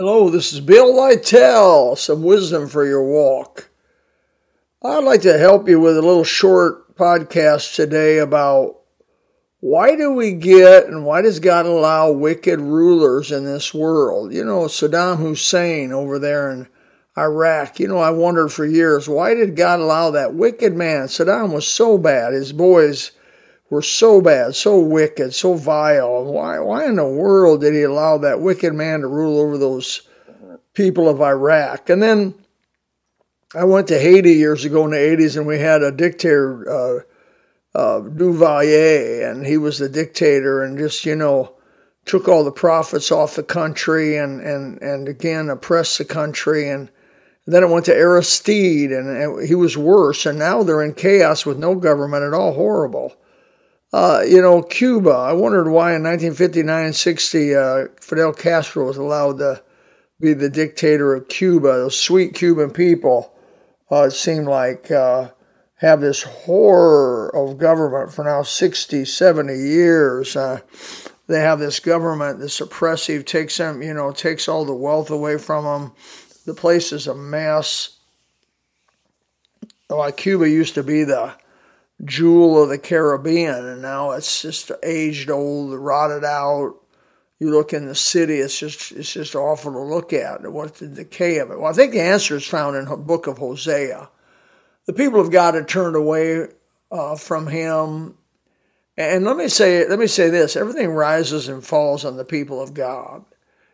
Hello, 0.00 0.30
this 0.30 0.54
is 0.54 0.60
Bill 0.60 0.94
Lytell. 0.94 1.94
Some 1.98 2.22
wisdom 2.22 2.68
for 2.68 2.86
your 2.86 3.04
walk. 3.04 3.68
I'd 4.82 5.04
like 5.04 5.20
to 5.20 5.36
help 5.36 5.68
you 5.68 5.78
with 5.78 5.98
a 5.98 6.00
little 6.00 6.24
short 6.24 6.96
podcast 6.96 7.74
today 7.74 8.16
about 8.16 8.80
why 9.58 9.96
do 9.96 10.10
we 10.10 10.32
get 10.32 10.86
and 10.86 11.04
why 11.04 11.20
does 11.20 11.38
God 11.38 11.66
allow 11.66 12.10
wicked 12.12 12.62
rulers 12.62 13.30
in 13.30 13.44
this 13.44 13.74
world? 13.74 14.32
You 14.32 14.42
know, 14.42 14.60
Saddam 14.60 15.18
Hussein 15.18 15.92
over 15.92 16.18
there 16.18 16.50
in 16.50 16.66
Iraq. 17.18 17.78
You 17.78 17.88
know, 17.88 17.98
I 17.98 18.08
wondered 18.08 18.54
for 18.54 18.64
years, 18.64 19.06
why 19.06 19.34
did 19.34 19.54
God 19.54 19.80
allow 19.80 20.12
that 20.12 20.32
wicked 20.32 20.74
man? 20.74 21.08
Saddam 21.08 21.52
was 21.52 21.68
so 21.68 21.98
bad. 21.98 22.32
His 22.32 22.54
boys 22.54 23.10
were 23.70 23.82
so 23.82 24.20
bad, 24.20 24.56
so 24.56 24.78
wicked, 24.78 25.32
so 25.32 25.54
vile. 25.54 26.24
Why, 26.24 26.58
why 26.58 26.86
in 26.86 26.96
the 26.96 27.06
world 27.06 27.60
did 27.60 27.72
he 27.72 27.82
allow 27.82 28.18
that 28.18 28.40
wicked 28.40 28.74
man 28.74 29.00
to 29.00 29.06
rule 29.06 29.38
over 29.38 29.56
those 29.56 30.02
people 30.74 31.08
of 31.08 31.22
Iraq? 31.22 31.88
And 31.88 32.02
then 32.02 32.34
I 33.54 33.64
went 33.64 33.86
to 33.88 33.98
Haiti 33.98 34.34
years 34.34 34.64
ago 34.64 34.84
in 34.84 34.90
the 34.90 34.96
80s 34.96 35.36
and 35.36 35.46
we 35.46 35.60
had 35.60 35.82
a 35.82 35.92
dictator, 35.92 36.68
uh, 36.68 37.78
uh, 37.78 38.00
Duvalier, 38.00 39.30
and 39.30 39.46
he 39.46 39.56
was 39.56 39.78
the 39.78 39.88
dictator 39.88 40.62
and 40.62 40.76
just, 40.76 41.06
you 41.06 41.14
know, 41.14 41.54
took 42.04 42.26
all 42.26 42.42
the 42.42 42.50
profits 42.50 43.12
off 43.12 43.36
the 43.36 43.42
country 43.44 44.16
and, 44.16 44.40
and, 44.40 44.82
and 44.82 45.06
again 45.06 45.48
oppressed 45.48 45.98
the 45.98 46.04
country. 46.04 46.68
And 46.68 46.90
then 47.46 47.62
it 47.62 47.68
went 47.68 47.84
to 47.84 47.94
Aristide 47.94 48.90
and 48.90 49.46
he 49.46 49.54
was 49.54 49.78
worse. 49.78 50.26
And 50.26 50.40
now 50.40 50.64
they're 50.64 50.82
in 50.82 50.94
chaos 50.94 51.46
with 51.46 51.58
no 51.58 51.76
government 51.76 52.24
at 52.24 52.34
all. 52.34 52.54
Horrible. 52.54 53.14
Uh, 53.92 54.22
you 54.26 54.40
know, 54.40 54.62
Cuba. 54.62 55.10
I 55.10 55.32
wondered 55.32 55.68
why 55.68 55.94
in 55.94 56.04
1959 56.04 56.92
60 56.92 57.54
uh, 57.54 57.84
Fidel 58.00 58.32
Castro 58.32 58.86
was 58.86 58.96
allowed 58.96 59.38
to 59.38 59.62
be 60.20 60.32
the 60.32 60.48
dictator 60.48 61.14
of 61.14 61.28
Cuba. 61.28 61.68
Those 61.68 61.98
sweet 61.98 62.34
Cuban 62.34 62.70
people, 62.70 63.34
uh, 63.90 64.02
it 64.04 64.12
seemed 64.12 64.46
like, 64.46 64.90
uh, 64.90 65.30
have 65.76 66.02
this 66.02 66.22
horror 66.22 67.34
of 67.34 67.56
government 67.56 68.12
for 68.12 68.22
now 68.22 68.42
60, 68.42 69.04
70 69.04 69.54
years. 69.56 70.36
Uh, 70.36 70.60
they 71.26 71.40
have 71.40 71.58
this 71.58 71.80
government 71.80 72.38
that's 72.38 72.60
oppressive, 72.60 73.24
takes 73.24 73.56
them, 73.56 73.82
you 73.82 73.94
know, 73.94 74.12
takes 74.12 74.46
all 74.46 74.66
the 74.66 74.74
wealth 74.74 75.10
away 75.10 75.38
from 75.38 75.64
them. 75.64 75.92
The 76.44 76.54
place 76.54 76.92
is 76.92 77.06
a 77.06 77.14
mess. 77.14 77.96
Like 79.88 80.18
Cuba 80.18 80.48
used 80.48 80.74
to 80.74 80.82
be 80.82 81.02
the 81.04 81.34
jewel 82.04 82.62
of 82.62 82.68
the 82.68 82.78
Caribbean, 82.78 83.66
and 83.66 83.82
now 83.82 84.12
it's 84.12 84.42
just 84.42 84.70
aged, 84.82 85.30
old, 85.30 85.78
rotted 85.78 86.24
out. 86.24 86.76
You 87.38 87.50
look 87.50 87.72
in 87.72 87.86
the 87.86 87.94
city; 87.94 88.38
it's 88.38 88.58
just 88.58 88.92
it's 88.92 89.12
just 89.12 89.34
awful 89.34 89.72
to 89.72 89.78
look 89.80 90.12
at. 90.12 90.50
What's 90.50 90.80
the 90.80 90.88
decay 90.88 91.38
of 91.38 91.50
it? 91.50 91.58
Well, 91.58 91.70
I 91.70 91.72
think 91.72 91.92
the 91.92 92.00
answer 92.00 92.36
is 92.36 92.46
found 92.46 92.76
in 92.76 92.84
the 92.84 92.96
book 92.96 93.26
of 93.26 93.38
Hosea. 93.38 94.10
The 94.86 94.92
people 94.92 95.20
of 95.20 95.30
God 95.30 95.54
had 95.54 95.68
turned 95.68 95.96
away 95.96 96.48
uh, 96.90 97.16
from 97.16 97.46
Him, 97.46 98.16
and 98.96 99.24
let 99.24 99.36
me 99.36 99.48
say 99.48 99.88
let 99.88 99.98
me 99.98 100.06
say 100.06 100.28
this: 100.28 100.54
everything 100.54 100.90
rises 100.90 101.48
and 101.48 101.64
falls 101.64 102.04
on 102.04 102.16
the 102.16 102.24
people 102.24 102.60
of 102.62 102.74
God. 102.74 103.24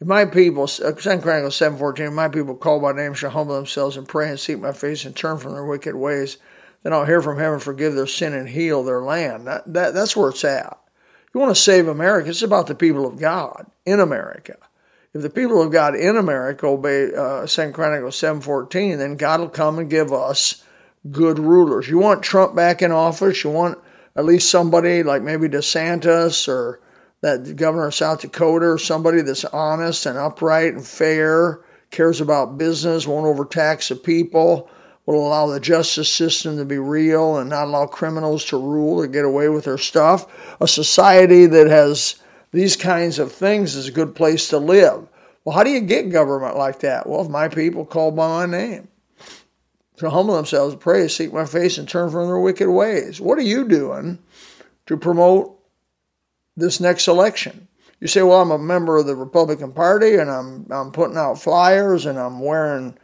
If 0.00 0.06
my 0.06 0.24
people, 0.26 0.68
Second 0.68 1.22
Chronicles 1.22 1.56
seven 1.56 1.78
fourteen, 1.78 2.14
my 2.14 2.28
people 2.28 2.54
call 2.54 2.78
by 2.78 2.92
name 2.92 3.14
shall 3.14 3.30
humble 3.30 3.56
themselves 3.56 3.96
and 3.96 4.06
pray 4.06 4.28
and 4.28 4.38
seek 4.38 4.60
my 4.60 4.70
face 4.72 5.04
and 5.04 5.16
turn 5.16 5.38
from 5.38 5.54
their 5.54 5.64
wicked 5.64 5.96
ways 5.96 6.38
then 6.82 6.92
I'll 6.92 7.04
hear 7.04 7.20
from 7.20 7.38
heaven, 7.38 7.58
forgive 7.58 7.94
their 7.94 8.06
sin, 8.06 8.32
and 8.32 8.48
heal 8.48 8.82
their 8.82 9.02
land. 9.02 9.46
That, 9.46 9.72
that, 9.72 9.94
that's 9.94 10.16
where 10.16 10.30
it's 10.30 10.44
at. 10.44 10.78
You 11.34 11.40
want 11.40 11.54
to 11.54 11.60
save 11.60 11.88
America, 11.88 12.30
it's 12.30 12.42
about 12.42 12.66
the 12.66 12.74
people 12.74 13.06
of 13.06 13.18
God 13.18 13.66
in 13.84 14.00
America. 14.00 14.56
If 15.12 15.22
the 15.22 15.30
people 15.30 15.62
of 15.62 15.72
God 15.72 15.94
in 15.94 16.16
America 16.16 16.66
obey 16.66 17.14
uh, 17.14 17.46
2 17.46 17.72
Chronicles 17.72 18.16
7.14, 18.16 18.98
then 18.98 19.16
God 19.16 19.40
will 19.40 19.48
come 19.48 19.78
and 19.78 19.90
give 19.90 20.12
us 20.12 20.64
good 21.10 21.38
rulers. 21.38 21.88
You 21.88 21.98
want 21.98 22.22
Trump 22.22 22.54
back 22.54 22.82
in 22.82 22.92
office? 22.92 23.42
You 23.42 23.50
want 23.50 23.78
at 24.16 24.24
least 24.24 24.50
somebody 24.50 25.02
like 25.02 25.22
maybe 25.22 25.48
DeSantis 25.48 26.48
or 26.48 26.80
that 27.20 27.56
governor 27.56 27.86
of 27.86 27.94
South 27.94 28.20
Dakota 28.20 28.66
or 28.66 28.78
somebody 28.78 29.22
that's 29.22 29.44
honest 29.46 30.06
and 30.06 30.18
upright 30.18 30.74
and 30.74 30.86
fair, 30.86 31.60
cares 31.90 32.20
about 32.20 32.58
business, 32.58 33.06
won't 33.06 33.26
overtax 33.26 33.88
the 33.88 33.96
people, 33.96 34.70
will 35.14 35.26
allow 35.26 35.46
the 35.46 35.60
justice 35.60 36.12
system 36.12 36.58
to 36.58 36.64
be 36.64 36.78
real 36.78 37.38
and 37.38 37.48
not 37.48 37.64
allow 37.64 37.86
criminals 37.86 38.44
to 38.44 38.58
rule 38.58 39.00
or 39.00 39.06
get 39.06 39.24
away 39.24 39.48
with 39.48 39.64
their 39.64 39.78
stuff. 39.78 40.26
A 40.60 40.68
society 40.68 41.46
that 41.46 41.66
has 41.66 42.16
these 42.52 42.76
kinds 42.76 43.18
of 43.18 43.32
things 43.32 43.74
is 43.74 43.88
a 43.88 43.92
good 43.92 44.14
place 44.14 44.48
to 44.50 44.58
live. 44.58 45.08
Well, 45.44 45.56
how 45.56 45.64
do 45.64 45.70
you 45.70 45.80
get 45.80 46.10
government 46.10 46.58
like 46.58 46.80
that? 46.80 47.08
Well, 47.08 47.22
if 47.22 47.30
my 47.30 47.48
people 47.48 47.86
call 47.86 48.10
by 48.10 48.46
my 48.46 48.58
name, 48.58 48.88
to 49.96 50.10
humble 50.10 50.36
themselves, 50.36 50.76
pray, 50.76 51.08
seek 51.08 51.32
my 51.32 51.46
face, 51.46 51.78
and 51.78 51.88
turn 51.88 52.10
from 52.10 52.26
their 52.26 52.38
wicked 52.38 52.68
ways. 52.68 53.20
What 53.20 53.38
are 53.38 53.42
you 53.42 53.66
doing 53.66 54.18
to 54.86 54.96
promote 54.96 55.58
this 56.56 56.80
next 56.80 57.08
election? 57.08 57.66
You 57.98 58.08
say, 58.08 58.22
well, 58.22 58.42
I'm 58.42 58.50
a 58.50 58.58
member 58.58 58.98
of 58.98 59.06
the 59.06 59.16
Republican 59.16 59.72
Party 59.72 60.16
and 60.16 60.30
I'm, 60.30 60.66
I'm 60.70 60.92
putting 60.92 61.16
out 61.16 61.40
flyers 61.40 62.06
and 62.06 62.18
I'm 62.18 62.40
wearing 62.40 62.96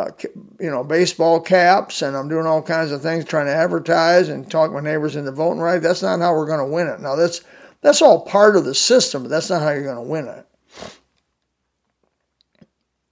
uh, 0.00 0.10
you 0.58 0.70
know, 0.70 0.82
baseball 0.82 1.40
caps, 1.40 2.02
and 2.02 2.16
I'm 2.16 2.28
doing 2.28 2.46
all 2.46 2.62
kinds 2.62 2.90
of 2.90 3.02
things 3.02 3.24
trying 3.24 3.46
to 3.46 3.54
advertise 3.54 4.28
and 4.28 4.50
talk 4.50 4.72
my 4.72 4.80
neighbors 4.80 5.16
into 5.16 5.32
voting 5.32 5.60
right. 5.60 5.80
That's 5.80 6.02
not 6.02 6.20
how 6.20 6.34
we're 6.34 6.46
going 6.46 6.66
to 6.66 6.72
win 6.72 6.88
it. 6.88 7.00
Now, 7.00 7.16
that's 7.16 7.42
that's 7.82 8.02
all 8.02 8.24
part 8.24 8.56
of 8.56 8.64
the 8.64 8.74
system, 8.74 9.22
but 9.22 9.28
that's 9.28 9.50
not 9.50 9.62
how 9.62 9.70
you're 9.70 9.84
going 9.84 9.96
to 9.96 10.02
win 10.02 10.26
it. 10.26 10.46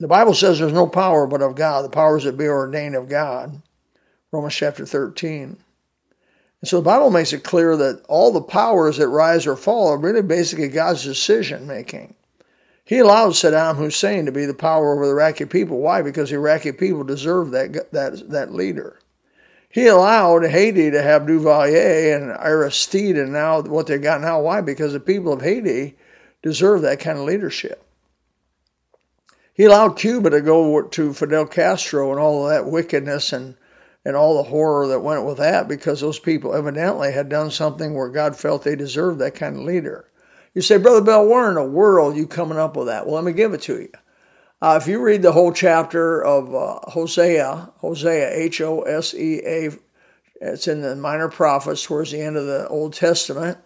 The 0.01 0.09
Bible 0.09 0.35
says 0.35 0.59
there's 0.59 0.73
no 0.73 0.87
power 0.87 1.27
but 1.27 1.43
of 1.43 1.57
God. 1.57 1.85
The 1.85 1.91
powers 1.91 2.25
that 2.25 2.37
be 2.37 2.47
ordained 2.47 2.95
of 2.95 3.09
God. 3.09 3.63
Romans 4.31 4.55
chapter 4.55 4.87
13. 4.87 5.57
And 6.61 6.69
so 6.69 6.77
the 6.77 6.83
Bible 6.83 7.11
makes 7.11 7.33
it 7.33 7.45
clear 7.45 7.77
that 7.77 8.05
all 8.09 8.33
the 8.33 8.43
powers 8.43 8.99
that 8.99 9.09
rise 9.09 9.47
or 9.47 9.57
fall 9.57 9.89
are 9.89 9.99
really 9.99 10.23
basically 10.23 10.69
God's 10.69 11.05
decision 11.05 11.67
making. 11.67 12.15
He 12.89 13.01
allowed 13.01 13.33
Saddam 13.33 13.77
Hussein 13.77 14.25
to 14.25 14.33
be 14.33 14.47
the 14.47 14.55
power 14.55 14.95
over 14.95 15.05
the 15.05 15.13
Iraqi 15.13 15.45
people. 15.45 15.79
Why? 15.79 16.01
Because 16.01 16.31
the 16.31 16.37
Iraqi 16.37 16.73
people 16.73 17.05
deserve 17.05 17.51
that, 17.51 17.93
that, 17.93 18.31
that 18.31 18.55
leader. 18.55 18.99
He 19.69 19.87
allowed 19.89 20.47
Haiti 20.47 20.91
to 20.93 21.03
have 21.03 21.27
Duvalier 21.27 22.17
and 22.17 22.31
Aristide 22.31 23.19
and 23.19 23.31
now 23.31 23.61
what 23.61 23.89
they 23.89 23.99
got 23.99 24.23
now. 24.23 24.41
Why? 24.41 24.63
Because 24.63 24.95
the 24.95 25.01
people 25.01 25.35
of 25.35 25.43
Haiti 25.43 25.99
deserve 26.41 26.81
that 26.81 26.99
kind 26.99 27.19
of 27.19 27.27
leadership. 27.27 27.85
He 29.53 29.65
allowed 29.65 29.99
Cuba 29.99 30.31
to 30.31 30.41
go 30.41 30.81
to 30.81 31.13
Fidel 31.13 31.45
Castro 31.45 32.11
and 32.11 32.19
all 32.19 32.45
of 32.45 32.51
that 32.51 32.71
wickedness 32.71 33.35
and, 33.35 33.57
and 34.03 34.17
all 34.17 34.39
the 34.39 34.49
horror 34.49 34.87
that 34.87 35.01
went 35.01 35.27
with 35.27 35.37
that 35.37 35.69
because 35.69 36.01
those 36.01 36.19
people 36.19 36.55
evidently 36.55 37.13
had 37.13 37.29
done 37.29 37.51
something 37.51 37.93
where 37.93 38.09
God 38.09 38.35
felt 38.35 38.65
they 38.65 38.77
deserved 38.77 39.19
that 39.19 39.35
kind 39.35 39.57
of 39.57 39.63
leader. 39.65 40.09
You 40.55 40.63
say, 40.63 40.79
Brother 40.79 41.03
Bell, 41.03 41.27
where 41.27 41.49
in 41.49 41.55
the 41.55 41.65
world 41.65 42.17
you 42.17 42.27
coming 42.27 42.59
up 42.59 42.77
with 42.77 42.87
that? 42.87 43.07
Well, 43.07 43.17
let 43.17 43.25
me 43.25 43.33
give 43.33 43.53
it 43.53 43.63
to 43.63 43.81
you. 43.81 43.91
Uh, 44.61 44.79
if 44.81 44.89
you 44.89 45.01
read 45.01 45.23
the 45.23 45.33
whole 45.33 45.53
chapter 45.53 46.25
of 46.25 46.53
uh, 46.55 46.81
Hosea, 46.91 47.71
Hosea, 47.77 48.31
H 48.33 48.61
O 48.61 48.83
S 48.83 49.15
E 49.15 49.41
A, 49.45 49.71
it's 50.41 50.67
in 50.67 50.81
the 50.81 50.97
Minor 50.97 51.29
Prophets 51.29 51.85
towards 51.85 52.11
the 52.11 52.21
end 52.21 52.37
of 52.37 52.47
the 52.47 52.67
Old 52.69 52.93
Testament. 52.93 53.59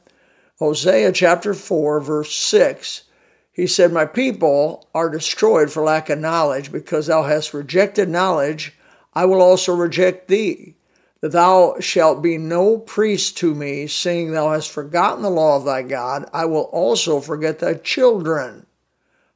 Hosea 0.59 1.12
chapter 1.12 1.54
4, 1.54 2.00
verse 2.00 2.34
6, 2.34 3.04
he 3.53 3.66
said, 3.66 3.93
My 3.93 4.04
people 4.04 4.88
are 4.94 5.10
destroyed 5.10 5.70
for 5.70 5.82
lack 5.82 6.09
of 6.10 6.19
knowledge, 6.19 6.70
because 6.70 7.06
thou 7.06 7.22
hast 7.22 7.54
rejected 7.54 8.09
knowledge, 8.09 8.75
I 9.14 9.25
will 9.25 9.41
also 9.43 9.75
reject 9.75 10.28
thee 10.28 10.76
that 11.22 11.32
thou 11.32 11.76
shalt 11.78 12.20
be 12.20 12.36
no 12.36 12.76
priest 12.76 13.38
to 13.38 13.54
me, 13.54 13.86
seeing 13.86 14.32
thou 14.32 14.50
hast 14.50 14.70
forgotten 14.70 15.22
the 15.22 15.30
law 15.30 15.56
of 15.56 15.64
thy 15.64 15.80
God, 15.80 16.28
I 16.32 16.44
will 16.44 16.68
also 16.72 17.20
forget 17.20 17.60
thy 17.60 17.74
children. 17.74 18.66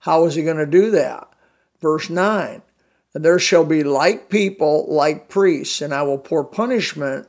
How 0.00 0.24
is 0.26 0.34
he 0.34 0.42
going 0.42 0.56
to 0.56 0.66
do 0.66 0.91
that? 0.91 1.28
Verse 1.80 2.10
9 2.10 2.60
And 3.15 3.24
there 3.24 3.38
shall 3.38 3.65
be 3.65 3.84
like 3.84 4.28
people, 4.28 4.86
like 4.88 5.28
priests, 5.28 5.80
and 5.80 5.94
I 5.94 6.03
will 6.03 6.18
pour 6.18 6.44
punishment. 6.44 7.28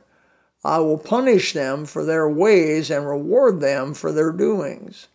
I 0.64 0.80
will 0.80 0.98
punish 0.98 1.52
them 1.52 1.86
for 1.86 2.04
their 2.04 2.28
ways 2.28 2.90
and 2.90 3.06
reward 3.06 3.60
them 3.60 3.94
for 3.94 4.10
their 4.10 4.32
doings. 4.32 5.06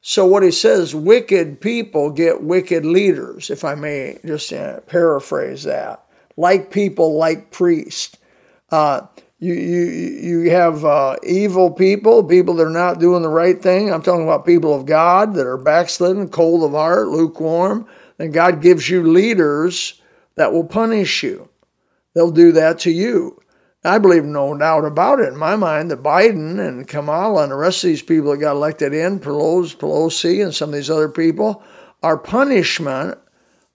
So, 0.00 0.24
what 0.24 0.44
he 0.44 0.52
says, 0.52 0.94
wicked 0.94 1.60
people 1.60 2.10
get 2.10 2.44
wicked 2.44 2.86
leaders, 2.86 3.50
if 3.50 3.64
I 3.64 3.74
may 3.74 4.20
just 4.24 4.52
uh, 4.52 4.80
paraphrase 4.82 5.64
that. 5.64 6.04
Like 6.36 6.70
people, 6.70 7.18
like 7.18 7.50
priests. 7.50 8.16
Uh, 8.70 9.06
you, 9.38 9.54
you, 9.54 9.84
you 9.84 10.50
have 10.50 10.84
uh, 10.84 11.16
evil 11.22 11.70
people, 11.70 12.24
people 12.24 12.54
that 12.54 12.66
are 12.66 12.70
not 12.70 12.98
doing 12.98 13.22
the 13.22 13.28
right 13.28 13.60
thing. 13.60 13.92
I'm 13.92 14.02
talking 14.02 14.24
about 14.24 14.44
people 14.44 14.74
of 14.74 14.84
God 14.84 15.34
that 15.34 15.46
are 15.46 15.56
backslidden, 15.56 16.28
cold 16.28 16.64
of 16.64 16.72
heart, 16.72 17.08
lukewarm. 17.08 17.86
And 18.18 18.32
God 18.32 18.60
gives 18.60 18.90
you 18.90 19.02
leaders 19.04 20.02
that 20.34 20.52
will 20.52 20.64
punish 20.64 21.22
you. 21.22 21.48
They'll 22.14 22.32
do 22.32 22.50
that 22.52 22.80
to 22.80 22.90
you. 22.90 23.40
I 23.84 23.98
believe 23.98 24.24
no 24.24 24.56
doubt 24.58 24.84
about 24.84 25.20
it 25.20 25.28
in 25.28 25.36
my 25.36 25.54
mind 25.54 25.92
that 25.92 26.02
Biden 26.02 26.58
and 26.58 26.88
Kamala 26.88 27.44
and 27.44 27.52
the 27.52 27.56
rest 27.56 27.84
of 27.84 27.88
these 27.88 28.02
people 28.02 28.32
that 28.32 28.38
got 28.38 28.56
elected 28.56 28.92
in, 28.92 29.20
Pelosi 29.20 30.42
and 30.42 30.52
some 30.52 30.70
of 30.70 30.74
these 30.74 30.90
other 30.90 31.08
people, 31.08 31.62
are 32.02 32.18
punishment 32.18 33.18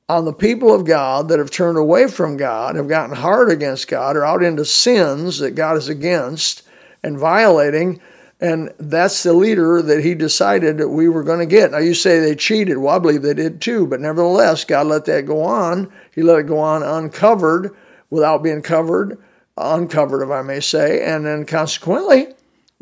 on 0.09 0.25
the 0.25 0.33
people 0.33 0.73
of 0.73 0.85
God 0.85 1.29
that 1.29 1.39
have 1.39 1.51
turned 1.51 1.77
away 1.77 2.07
from 2.07 2.38
God, 2.38 2.75
have 2.75 2.89
gotten 2.89 3.15
hard 3.15 3.50
against 3.50 3.88
God, 3.88 4.17
are 4.17 4.25
out 4.25 4.44
into 4.44 4.65
sins 4.65 5.39
that 5.39 5.51
God 5.51 5.77
is 5.77 5.88
against 5.88 6.63
and 7.03 7.17
violating. 7.17 8.01
And 8.41 8.73
that's 8.77 9.23
the 9.23 9.31
leader 9.31 9.81
that 9.81 10.03
he 10.03 10.15
decided 10.15 10.77
that 10.77 10.89
we 10.89 11.07
were 11.07 11.23
going 11.23 11.39
to 11.39 11.45
get. 11.45 11.71
Now, 11.71 11.77
you 11.77 11.94
say 11.94 12.19
they 12.19 12.35
cheated. 12.35 12.77
Well, 12.77 12.95
I 12.95 13.00
believe 13.00 13.21
they 13.21 13.33
did 13.33 13.61
too. 13.61 13.88
But 13.88 14.01
nevertheless, 14.01 14.65
God 14.65 14.88
let 14.88 15.05
that 15.05 15.25
go 15.25 15.44
on. 15.44 15.91
He 16.13 16.21
let 16.21 16.39
it 16.39 16.47
go 16.47 16.59
on 16.59 16.83
uncovered 16.83 17.73
without 18.09 18.44
being 18.44 18.61
covered, 18.61 19.17
uncovered, 19.57 20.21
if 20.23 20.29
I 20.29 20.41
may 20.41 20.59
say. 20.59 21.01
And 21.06 21.25
then 21.25 21.45
consequently, 21.45 22.27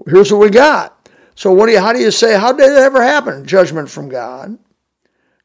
here's 0.07 0.31
what 0.31 0.41
we 0.41 0.49
got. 0.49 0.97
So, 1.35 1.51
what 1.51 1.67
do 1.67 1.73
you, 1.73 1.79
how 1.79 1.93
do 1.93 1.99
you 1.99 2.11
say, 2.11 2.37
how 2.39 2.51
did 2.53 2.71
it 2.71 2.77
ever 2.77 3.01
happen? 3.01 3.45
Judgment 3.45 3.89
from 3.89 4.09
God. 4.09 4.57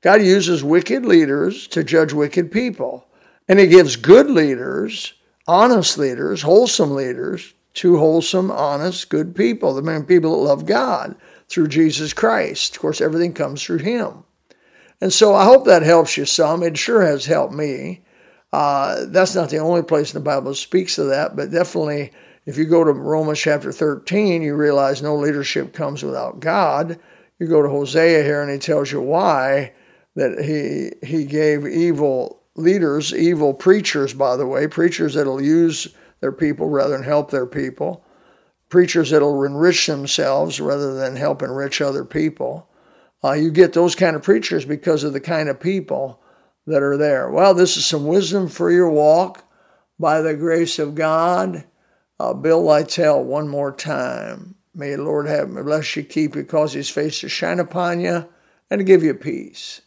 God 0.07 0.23
uses 0.23 0.63
wicked 0.63 1.05
leaders 1.05 1.67
to 1.67 1.83
judge 1.83 2.13
wicked 2.13 2.53
people. 2.53 3.09
And 3.49 3.59
He 3.59 3.67
gives 3.67 3.97
good 3.97 4.31
leaders, 4.31 5.15
honest 5.49 5.99
leaders, 5.99 6.43
wholesome 6.43 6.95
leaders, 6.95 7.55
to 7.75 7.99
wholesome, 7.99 8.53
honest, 8.53 9.09
good 9.09 9.35
people, 9.35 9.75
the 9.75 9.83
men 9.83 10.05
people 10.05 10.31
that 10.31 10.49
love 10.49 10.65
God 10.65 11.17
through 11.49 11.67
Jesus 11.67 12.13
Christ. 12.13 12.77
Of 12.77 12.83
course, 12.83 13.01
everything 13.01 13.35
comes 13.35 13.65
through 13.65 13.79
Him. 13.79 14.23
And 15.01 15.13
so 15.13 15.35
I 15.35 15.43
hope 15.43 15.65
that 15.65 15.83
helps 15.83 16.17
you 16.17 16.25
some. 16.25 16.63
It 16.63 16.79
sure 16.79 17.03
has 17.03 17.27
helped 17.27 17.55
me. 17.55 18.05
Uh, 18.53 19.07
that's 19.09 19.35
not 19.35 19.51
the 19.51 19.59
only 19.59 19.83
place 19.83 20.15
in 20.15 20.21
the 20.21 20.25
Bible 20.25 20.51
that 20.51 20.55
speaks 20.55 20.99
of 20.99 21.09
that, 21.09 21.35
but 21.35 21.51
definitely 21.51 22.13
if 22.45 22.57
you 22.57 22.67
go 22.67 22.85
to 22.85 22.93
Romans 22.93 23.41
chapter 23.41 23.73
13, 23.73 24.41
you 24.41 24.55
realize 24.55 25.03
no 25.03 25.17
leadership 25.17 25.73
comes 25.73 26.05
without 26.05 26.39
God. 26.39 27.01
You 27.41 27.49
go 27.49 27.61
to 27.61 27.69
Hosea 27.69 28.23
here 28.23 28.41
and 28.41 28.53
he 28.53 28.59
tells 28.59 28.93
you 28.93 29.01
why 29.01 29.73
that 30.17 30.43
he 30.45 31.07
he 31.07 31.25
gave 31.25 31.67
evil 31.67 32.43
leaders, 32.57 33.15
evil 33.15 33.55
preachers, 33.55 34.15
by 34.15 34.37
the 34.37 34.47
way, 34.47 34.67
preachers 34.67 35.15
that'll 35.15 35.43
use 35.43 35.89
their 36.21 36.33
people 36.33 36.69
rather 36.69 36.91
than 36.91 37.03
help 37.03 37.31
their 37.31 37.47
people, 37.47 38.05
preachers 38.71 39.11
that'll 39.11 39.45
enrich 39.45 39.87
themselves 39.87 40.59
rather 40.59 40.95
than 40.95 41.17
help 41.17 41.43
enrich 41.43 41.81
other 41.81 42.05
people. 42.05 42.69
Uh, 43.23 43.33
you 43.33 43.51
get 43.51 43.75
those 43.75 43.95
kind 43.95 44.17
of 44.17 44.23
preachers 44.23 44.65
because 44.65 45.05
of 45.05 45.13
the 45.13 45.21
kind 45.21 45.49
of 45.49 45.61
people 45.61 46.21
that 46.67 46.83
are 46.83 46.97
there. 46.97 47.31
Well, 47.31 47.55
this 47.55 47.77
is 47.77 47.87
some 47.87 48.07
wisdom 48.07 48.49
for 48.49 48.71
your 48.71 48.91
walk 48.91 49.45
by 49.99 50.21
the 50.21 50.35
grace 50.35 50.79
of 50.79 50.95
God. 50.95 51.65
Uh, 52.19 52.33
Bill 52.33 52.63
Lytell, 52.63 53.23
one 53.23 53.49
more 53.49 53.73
time. 53.73 54.55
May 54.75 54.95
the 54.95 55.03
Lord 55.03 55.27
have 55.27 55.55
bless 55.55 55.97
you, 55.97 56.03
keep 56.03 56.35
you, 56.37 56.45
cause 56.45 56.73
his 56.73 56.91
face 56.91 57.21
to 57.21 57.29
shine 57.29 57.61
upon 57.61 58.01
you, 58.01 58.27
and 58.71 58.87
give 58.87 59.03
you 59.03 59.15
peace. 59.15 59.83